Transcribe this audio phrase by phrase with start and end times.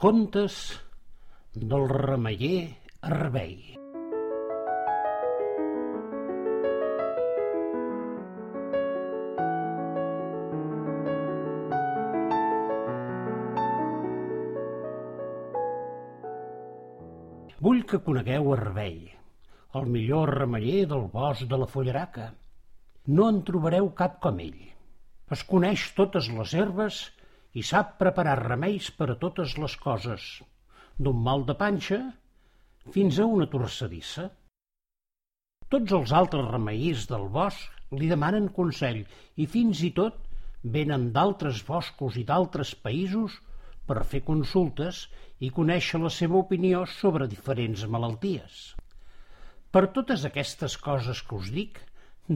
[0.00, 0.54] Contes
[1.72, 2.60] del remeller
[3.04, 3.50] Arbei.
[17.60, 18.96] Vull que conegueu Arbei,
[19.76, 22.32] el millor remeller del bosc de la Folleraca.
[23.12, 24.60] No en trobareu cap com ell.
[25.28, 27.06] Es coneix totes les herbes
[27.54, 30.26] i sap preparar remeis per a totes les coses,
[30.98, 32.00] d'un mal de panxa
[32.94, 34.28] fins a una torcedissa.
[35.70, 39.02] Tots els altres remeiers del bosc li demanen consell
[39.36, 40.18] i fins i tot
[40.76, 43.38] venen d'altres boscos i d'altres països
[43.86, 45.06] per fer consultes
[45.40, 48.58] i conèixer la seva opinió sobre diferents malalties.
[49.70, 51.78] Per totes aquestes coses que us dic,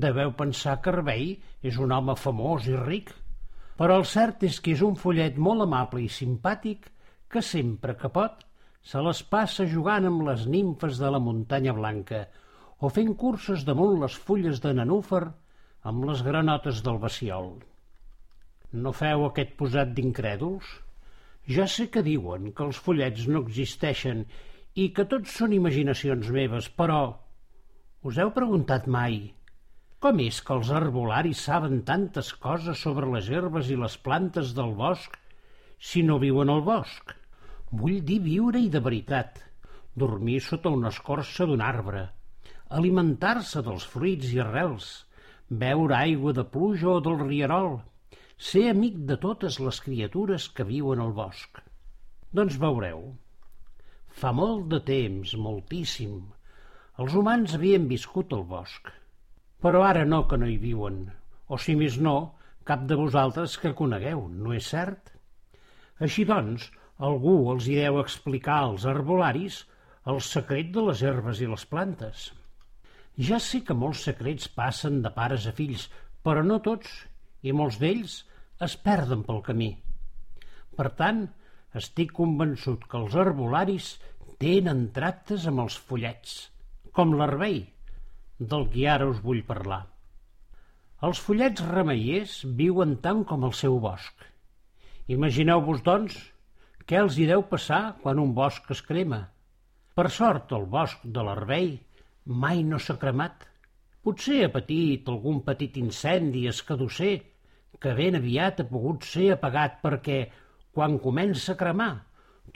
[0.06, 1.34] deveu pensar que Arbei
[1.70, 3.12] és un home famós i ric,
[3.78, 6.90] però el cert és que és un follet molt amable i simpàtic
[7.30, 8.44] que sempre que pot
[8.84, 12.24] se les passa jugant amb les nimfes de la muntanya blanca
[12.84, 15.24] o fent curses damunt les fulles de nanúfer
[15.90, 17.54] amb les granotes del baciol.
[18.72, 20.66] No feu aquest posat d'incrèduls?
[21.56, 24.24] Ja sé que diuen que els follets no existeixen
[24.80, 27.00] i que tots són imaginacions meves, però
[28.04, 29.18] us heu preguntat mai
[30.04, 34.72] com és que els arbolaris saben tantes coses sobre les herbes i les plantes del
[34.76, 35.14] bosc
[35.90, 37.12] si no viuen al bosc?
[37.82, 39.38] Vull dir viure-hi de veritat,
[40.02, 42.02] dormir sota una escorça d'un arbre,
[42.78, 44.88] alimentar-se dels fruits i arrels,
[45.62, 47.78] beure aigua de pluja o del rierol,
[48.48, 51.62] ser amic de totes les criatures que viuen al bosc.
[52.40, 53.06] Doncs veureu.
[54.20, 56.20] Fa molt de temps, moltíssim,
[57.00, 58.92] els humans havien viscut al bosc
[59.64, 61.06] però ara no que no hi viuen,
[61.48, 62.16] o si més no,
[62.68, 65.08] cap de vosaltres que conegueu, no és cert?
[66.04, 66.66] Així doncs,
[67.08, 69.62] algú els hi deu explicar als arbolaris
[70.12, 72.26] el secret de les herbes i les plantes.
[73.28, 75.88] Ja sé que molts secrets passen de pares a fills,
[76.20, 76.92] però no tots,
[77.40, 78.20] i molts d'ells
[78.68, 79.70] es perden pel camí.
[80.76, 81.24] Per tant,
[81.80, 83.94] estic convençut que els arbolaris
[84.44, 86.34] tenen tractes amb els follets,
[86.92, 87.62] com l'arbei,
[88.38, 89.84] del qui ara us vull parlar.
[91.04, 94.24] Els follets remeiers viuen tant com el seu bosc.
[95.14, 96.16] Imagineu-vos, doncs,
[96.88, 99.20] què els hi deu passar quan un bosc es crema.
[99.94, 101.74] Per sort, el bosc de l'Arbei
[102.44, 103.44] mai no s'ha cremat.
[104.04, 107.14] Potser ha patit algun petit incendi escadusser
[107.80, 110.18] que ben aviat ha pogut ser apagat perquè,
[110.74, 111.92] quan comença a cremar,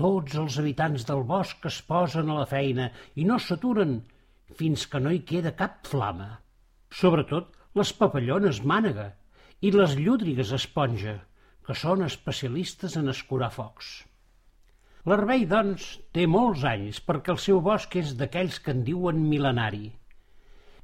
[0.00, 3.99] tots els habitants del bosc es posen a la feina i no s'aturen
[4.56, 6.28] fins que no hi queda cap flama.
[7.00, 9.10] Sobretot les papallones mànega
[9.60, 11.19] i les llúdrigues esponja,
[11.66, 13.91] que són especialistes en escurar focs.
[15.09, 19.92] L'Arbei, doncs, té molts anys perquè el seu bosc és d'aquells que en diuen mil·lenari.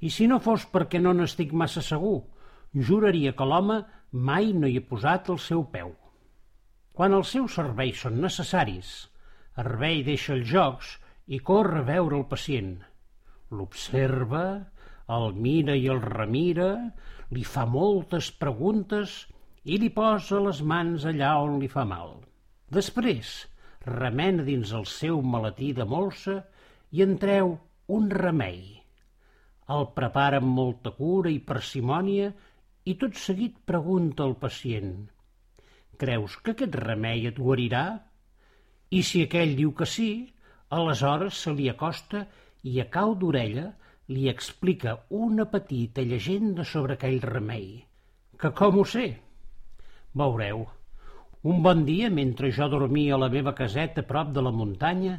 [0.05, 2.19] I si no fos perquè no n'estic massa segur,
[2.89, 3.81] juraria que l'home
[4.13, 5.95] mai no hi ha posat el seu peu.
[6.95, 8.95] Quan els seus serveis són necessaris,
[9.61, 12.75] Arbei deixa els jocs i corre a veure el pacient–
[13.55, 14.45] L'observa,
[15.17, 16.71] el mira i el remira,
[17.37, 19.17] li fa moltes preguntes
[19.65, 22.17] i li posa les mans allà on li fa mal.
[22.79, 23.35] Després,
[23.87, 26.41] remena dins el seu maletí de molsa
[26.97, 27.57] i en treu
[27.99, 28.63] un remei.
[29.75, 32.31] El prepara amb molta cura i parsimònia
[32.85, 34.95] i tot seguit pregunta al pacient
[36.01, 37.85] «Creus que aquest remei et guarirà?»
[38.91, 40.09] I si aquell diu que sí,
[40.79, 42.27] aleshores se li acosta
[42.65, 43.67] i a cau d'orella
[44.15, 44.95] li explica
[45.25, 47.69] una petita llegenda sobre aquell remei.
[48.41, 49.07] Que com ho sé?
[50.21, 50.65] Veureu.
[51.45, 55.19] Un bon dia, mentre jo dormia a la meva caseta prop de la muntanya,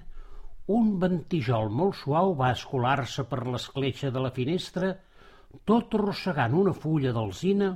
[0.73, 4.95] un ventijol molt suau va escolar-se per l'escletxa de la finestra,
[5.69, 7.69] tot arrossegant una fulla d'alzina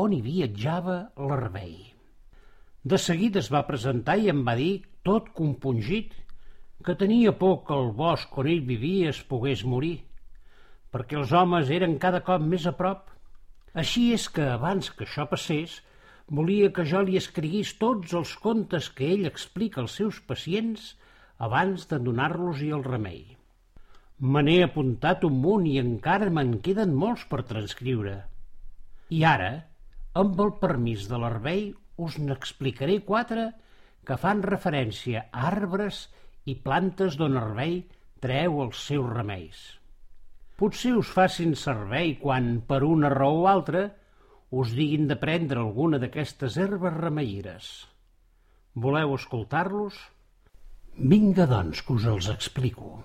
[0.00, 0.96] on hi viatjava
[1.28, 1.74] l'arbei.
[2.82, 6.16] De seguida es va presentar i em va dir, tot compungit,
[6.86, 10.02] que tenia por que el bosc on ell vivia es pogués morir,
[10.92, 13.08] perquè els homes eren cada cop més a prop.
[13.72, 15.80] Així és que, abans que això passés,
[16.28, 20.92] volia que jo li escriguís tots els contes que ell explica als seus pacients
[21.38, 23.22] abans de donar-los-hi el remei.
[24.20, 28.20] Me n'he apuntat un munt i encara me'n queden molts per transcriure.
[29.10, 29.52] I ara,
[30.14, 33.50] amb el permís de l'Arbei, us n'explicaré quatre
[34.06, 36.21] que fan referència a arbres i
[36.66, 37.78] plantes d'on Arbei
[38.22, 39.60] treu els seus remeis.
[40.58, 43.84] Potser us facin servei quan, per una raó o altra,
[44.62, 47.70] us diguin de prendre alguna d'aquestes herbes remeires.
[48.74, 49.96] Voleu escoltar-los?
[51.14, 52.98] Vinga, doncs, que us els explico.